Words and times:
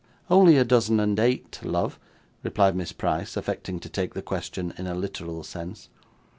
'Only 0.31 0.57
a 0.57 0.63
dozen 0.65 0.99
and 0.99 1.19
eight, 1.19 1.59
love,' 1.61 1.99
replied 2.41 2.75
Miss 2.75 2.91
Price, 2.91 3.37
affecting 3.37 3.79
to 3.81 3.87
take 3.87 4.15
the 4.15 4.23
question 4.23 4.73
in 4.75 4.87
a 4.87 4.95
literal 4.95 5.43
sense. 5.43 5.89